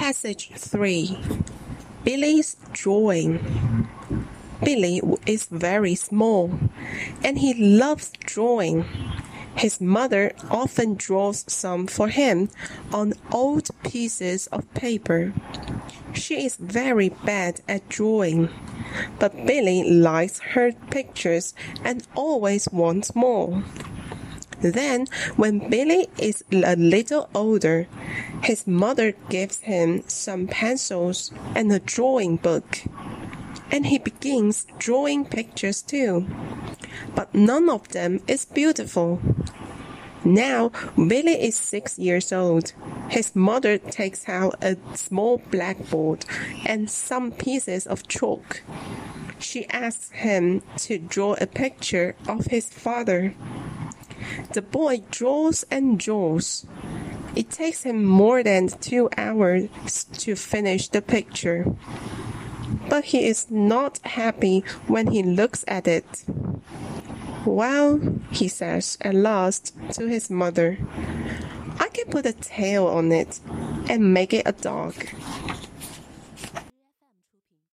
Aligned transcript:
Passage 0.00 0.50
3 0.56 1.18
Billy's 2.04 2.56
Drawing 2.72 3.86
Billy 4.64 5.02
is 5.26 5.44
very 5.44 5.94
small 5.94 6.58
and 7.22 7.38
he 7.38 7.52
loves 7.52 8.10
drawing. 8.20 8.86
His 9.56 9.78
mother 9.78 10.32
often 10.50 10.94
draws 10.94 11.44
some 11.52 11.86
for 11.86 12.08
him 12.08 12.48
on 12.94 13.12
old 13.30 13.68
pieces 13.84 14.46
of 14.46 14.72
paper. 14.72 15.34
She 16.14 16.46
is 16.46 16.56
very 16.56 17.10
bad 17.10 17.60
at 17.68 17.86
drawing, 17.90 18.48
but 19.18 19.46
Billy 19.46 19.84
likes 19.84 20.40
her 20.54 20.72
pictures 20.90 21.52
and 21.84 22.08
always 22.16 22.68
wants 22.72 23.14
more. 23.14 23.62
Then, 24.60 25.06
when 25.36 25.70
Billy 25.70 26.08
is 26.18 26.44
a 26.52 26.76
little 26.76 27.28
older, 27.34 27.86
his 28.42 28.66
mother 28.66 29.12
gives 29.28 29.60
him 29.60 30.02
some 30.06 30.46
pencils 30.46 31.32
and 31.54 31.72
a 31.72 31.78
drawing 31.78 32.36
book. 32.36 32.82
And 33.72 33.86
he 33.86 33.98
begins 33.98 34.66
drawing 34.78 35.24
pictures 35.24 35.80
too. 35.80 36.26
But 37.14 37.34
none 37.34 37.70
of 37.70 37.88
them 37.88 38.20
is 38.26 38.44
beautiful. 38.44 39.20
Now, 40.24 40.70
Billy 40.96 41.42
is 41.42 41.56
six 41.56 41.98
years 41.98 42.30
old. 42.30 42.74
His 43.08 43.34
mother 43.34 43.78
takes 43.78 44.28
out 44.28 44.62
a 44.62 44.76
small 44.94 45.38
blackboard 45.50 46.26
and 46.66 46.90
some 46.90 47.32
pieces 47.32 47.86
of 47.86 48.06
chalk. 48.06 48.62
She 49.38 49.66
asks 49.70 50.10
him 50.10 50.62
to 50.78 50.98
draw 50.98 51.34
a 51.40 51.46
picture 51.46 52.14
of 52.28 52.46
his 52.46 52.68
father. 52.68 53.34
The 54.52 54.62
boy 54.62 55.02
draws 55.10 55.64
and 55.70 55.98
draws. 55.98 56.66
It 57.36 57.50
takes 57.50 57.84
him 57.84 58.04
more 58.04 58.42
than 58.42 58.68
two 58.68 59.08
hours 59.16 59.68
to 60.18 60.34
finish 60.34 60.88
the 60.88 61.02
picture. 61.02 61.66
But 62.88 63.04
he 63.06 63.26
is 63.26 63.50
not 63.50 63.98
happy 64.04 64.64
when 64.86 65.08
he 65.08 65.22
looks 65.22 65.64
at 65.68 65.86
it. 65.86 66.24
Well, 67.46 68.00
he 68.30 68.48
says 68.48 68.98
at 69.00 69.14
last 69.14 69.74
to 69.92 70.06
his 70.06 70.28
mother, 70.28 70.78
I 71.78 71.88
can 71.88 72.06
put 72.06 72.26
a 72.26 72.32
tail 72.32 72.86
on 72.86 73.12
it 73.12 73.40
and 73.88 74.12
make 74.12 74.34
it 74.34 74.42
a 74.46 74.52
dog. 74.52 74.94